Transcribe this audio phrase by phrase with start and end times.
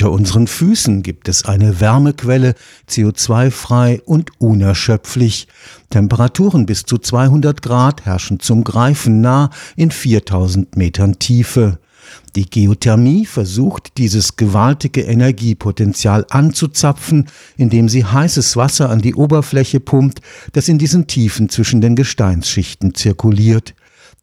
[0.00, 2.54] Unter unseren Füßen gibt es eine Wärmequelle,
[2.88, 5.46] CO2-frei und unerschöpflich.
[5.90, 11.80] Temperaturen bis zu 200 Grad herrschen zum Greifen nah in 4000 Metern Tiefe.
[12.34, 17.26] Die Geothermie versucht, dieses gewaltige Energiepotenzial anzuzapfen,
[17.58, 20.22] indem sie heißes Wasser an die Oberfläche pumpt,
[20.54, 23.74] das in diesen Tiefen zwischen den Gesteinsschichten zirkuliert.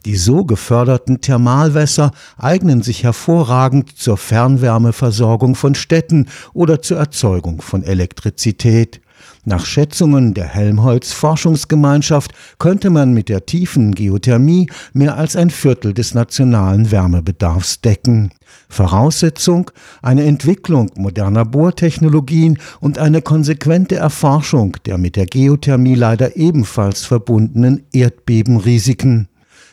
[0.05, 7.83] Die so geförderten Thermalwässer eignen sich hervorragend zur Fernwärmeversorgung von Städten oder zur Erzeugung von
[7.83, 9.01] Elektrizität.
[9.43, 15.93] Nach Schätzungen der Helmholtz Forschungsgemeinschaft könnte man mit der tiefen Geothermie mehr als ein Viertel
[15.93, 18.31] des nationalen Wärmebedarfs decken.
[18.69, 19.71] Voraussetzung
[20.01, 27.83] eine Entwicklung moderner Bohrtechnologien und eine konsequente Erforschung der mit der Geothermie leider ebenfalls verbundenen
[27.93, 29.29] Erdbebenrisiken.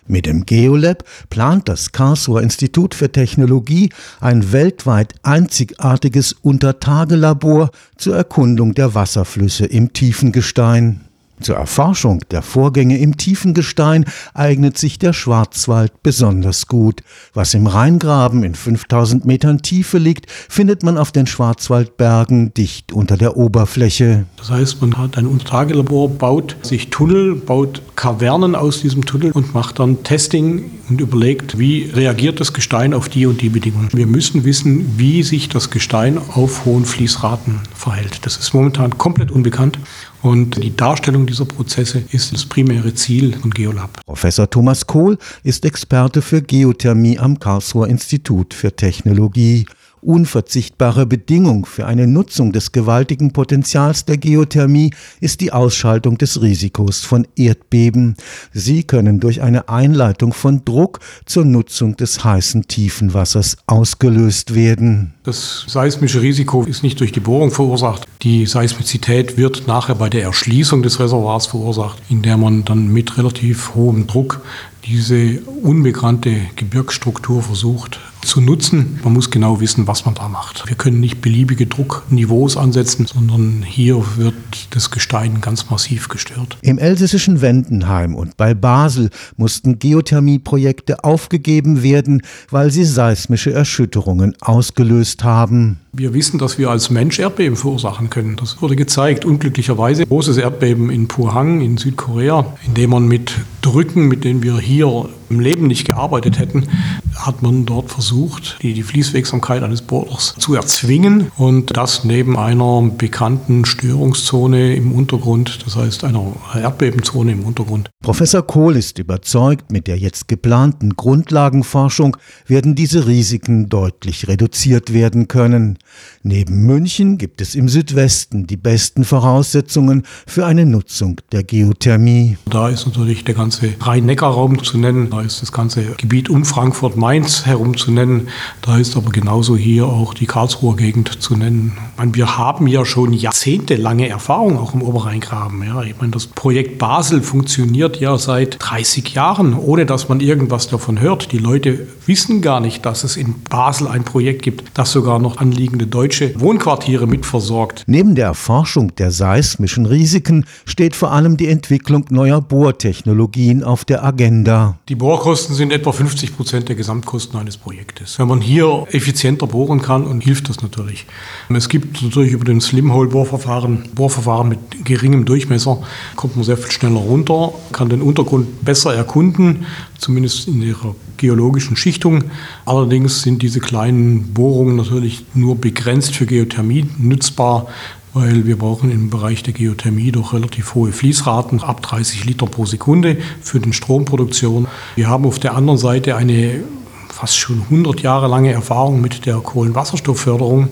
[0.07, 3.91] Mit dem Geolab plant das Karlsruher Institut für Technologie
[4.21, 11.01] ein weltweit einzigartiges Untertagelabor zur Erkundung der Wasserflüsse im Tiefengestein.
[11.41, 17.03] Zur Erforschung der Vorgänge im tiefen Gestein eignet sich der Schwarzwald besonders gut.
[17.33, 23.17] Was im Rheingraben in 5000 Metern Tiefe liegt, findet man auf den Schwarzwaldbergen dicht unter
[23.17, 24.27] der Oberfläche.
[24.47, 29.55] Das heißt, man hat ein Untertagelabor, baut sich Tunnel, baut Kavernen aus diesem Tunnel und
[29.55, 33.89] macht dann Testing und überlegt, wie reagiert das Gestein auf die und die Bedingungen.
[33.95, 38.27] Wir müssen wissen, wie sich das Gestein auf hohen Fließraten verhält.
[38.27, 39.79] Das ist momentan komplett unbekannt.
[40.21, 44.05] Und die Darstellung dieser Prozesse ist das primäre Ziel von Geolab.
[44.05, 49.65] Professor Thomas Kohl ist Experte für Geothermie am Karlsruher Institut für Technologie
[50.05, 57.01] Unverzichtbare Bedingung für eine Nutzung des gewaltigen Potenzials der Geothermie ist die Ausschaltung des Risikos
[57.01, 58.17] von Erdbeben.
[58.53, 65.15] Sie können durch eine Einleitung von Druck zur Nutzung des heißen Tiefenwassers ausgelöst werden.
[65.25, 68.07] Das seismische Risiko ist nicht durch die Bohrung verursacht.
[68.23, 73.17] Die Seismizität wird nachher bei der Erschließung des Reservoirs verursacht, in der man dann mit
[73.17, 74.43] relativ hohem Druck
[74.85, 78.99] diese unbekannte Gebirgsstruktur versucht zu nutzen.
[79.05, 80.67] Man muss genau wissen, was man da macht.
[80.67, 84.35] Wir können nicht beliebige Druckniveaus ansetzen, sondern hier wird
[84.71, 86.59] das Gestein ganz massiv gestört.
[86.63, 95.25] Im elsässischen Wendenheim und bei Basel mussten Geothermieprojekte aufgegeben werden, weil sie seismische Erschütterungen ausgelöst
[95.25, 95.79] haben.
[95.93, 98.37] Wir wissen, dass wir als Mensch Erdbeben verursachen können.
[98.37, 99.25] Das wurde gezeigt.
[99.25, 103.33] Unglücklicherweise großes Erdbeben in Pohang in Südkorea, in dem man mit
[103.65, 106.69] Drücken, mit denen wir hier im Leben nicht gearbeitet hätten,
[107.17, 112.83] hat man dort versucht, die, die Fließwegsamkeit eines Bohrers zu erzwingen und das neben einer
[112.97, 117.89] bekannten Störungszone im Untergrund, das heißt einer Erdbebenzone im Untergrund.
[118.03, 125.27] Professor Kohl ist überzeugt, mit der jetzt geplanten Grundlagenforschung werden diese Risiken deutlich reduziert werden
[125.27, 125.79] können.
[126.23, 132.37] Neben München gibt es im Südwesten die besten Voraussetzungen für eine Nutzung der Geothermie.
[132.51, 137.47] Da ist natürlich der ganze Rhein-Neckar-Raum zu nennen, da ist das ganze Gebiet um Frankfurt-Mainz
[137.47, 138.29] herum zu nennen,
[138.63, 141.77] da ist aber genauso hier auch die Karlsruher Gegend zu nennen.
[141.97, 145.63] Meine, wir haben ja schon jahrzehntelange Erfahrung auch im Oberrheingraben.
[145.65, 145.83] Ja.
[145.83, 151.01] Ich meine, das Projekt Basel funktioniert ja seit 30 Jahren, ohne dass man irgendwas davon
[151.01, 151.33] hört.
[151.33, 155.39] Die Leute wissen gar nicht, dass es in Basel ein Projekt gibt, das sogar noch
[155.39, 157.85] anliegende deutsche Wohnquartiere mitversorgt.
[157.87, 164.05] Neben der Erforschung der seismischen Risiken steht vor allem die Entwicklung neuer Bohrtechnologien auf der
[164.05, 164.79] Agenda.
[164.89, 168.19] Die Bohrkosten sind etwa 50 Prozent der Gesamtkosten eines Projektes.
[168.19, 171.07] Wenn man hier effizienter bohren kann, und hilft das natürlich.
[171.51, 175.83] Es gibt natürlich über den Slimhole-Bohrverfahren, Bohrverfahren mit geringem Durchmesser,
[176.17, 179.67] kommt man sehr viel schneller runter, kann den Untergrund besser erkunden,
[179.99, 182.25] zumindest in ihrer geologischen Schichtung.
[182.65, 187.67] Allerdings sind diese kleinen Bohrungen natürlich nur begrenzt für Geothermie nutzbar,
[188.15, 192.65] weil wir brauchen im Bereich der Geothermie doch relativ hohe Fließraten, ab 30 Liter pro
[192.65, 194.69] Sekunde für den Stromproduktion.
[194.95, 196.63] Wir haben auf der anderen Seite eine
[197.09, 200.69] fast schon 100 Jahre lange Erfahrung mit der Kohlenwasserstoffförderung.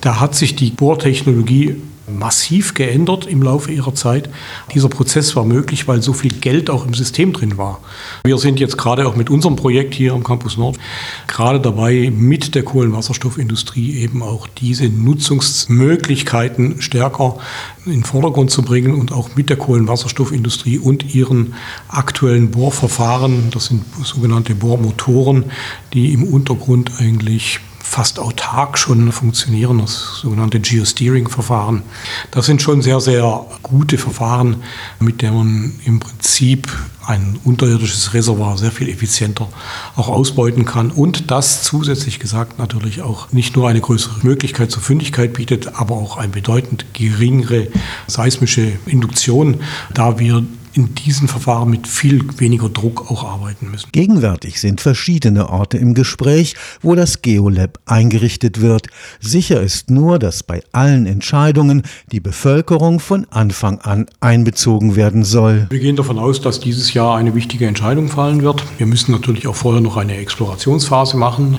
[0.00, 1.76] Da hat sich die Bohrtechnologie
[2.08, 4.28] massiv geändert im Laufe ihrer Zeit.
[4.74, 7.80] Dieser Prozess war möglich, weil so viel Geld auch im System drin war.
[8.24, 10.78] Wir sind jetzt gerade auch mit unserem Projekt hier am Campus Nord
[11.26, 17.38] gerade dabei, mit der Kohlenwasserstoffindustrie eben auch diese Nutzungsmöglichkeiten stärker
[17.86, 21.54] in den Vordergrund zu bringen und auch mit der Kohlenwasserstoffindustrie und ihren
[21.88, 25.46] aktuellen Bohrverfahren, das sind sogenannte Bohrmotoren,
[25.92, 31.82] die im Untergrund eigentlich fast autark schon funktionieren, das sogenannte Geosteering-Verfahren.
[32.30, 34.62] Das sind schon sehr, sehr gute Verfahren,
[35.00, 36.68] mit denen man im Prinzip
[37.06, 39.48] ein unterirdisches Reservoir sehr viel effizienter
[39.96, 44.82] auch ausbeuten kann und das zusätzlich gesagt natürlich auch nicht nur eine größere Möglichkeit zur
[44.82, 47.68] Fündigkeit bietet, aber auch eine bedeutend geringere
[48.06, 49.60] seismische Induktion,
[49.92, 53.88] da wir in diesen Verfahren mit viel weniger Druck auch arbeiten müssen.
[53.92, 58.88] Gegenwärtig sind verschiedene Orte im Gespräch, wo das Geolab eingerichtet wird.
[59.20, 65.66] Sicher ist nur, dass bei allen Entscheidungen die Bevölkerung von Anfang an einbezogen werden soll.
[65.70, 68.64] Wir gehen davon aus, dass dieses Jahr eine wichtige Entscheidung fallen wird.
[68.78, 71.58] Wir müssen natürlich auch vorher noch eine Explorationsphase machen.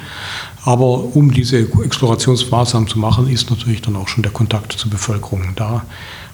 [0.66, 5.54] Aber um diese Explorationsmaßnahmen zu machen, ist natürlich dann auch schon der Kontakt zur Bevölkerung
[5.56, 5.86] da.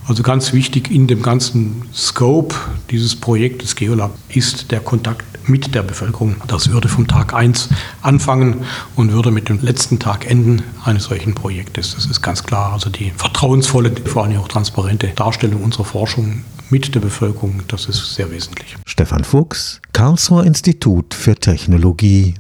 [0.09, 2.56] Also ganz wichtig in dem ganzen Scope
[2.89, 6.38] dieses Projektes Geolab ist der Kontakt mit der Bevölkerung.
[6.47, 7.69] Das würde vom Tag 1
[8.01, 8.65] anfangen
[8.95, 11.94] und würde mit dem letzten Tag enden eines solchen Projektes.
[11.94, 12.73] Das ist ganz klar.
[12.73, 18.15] Also die vertrauensvolle, vor allem auch transparente Darstellung unserer Forschung mit der Bevölkerung, das ist
[18.15, 18.77] sehr wesentlich.
[18.88, 22.33] Stefan Fuchs, Karlsruher Institut für Technologie.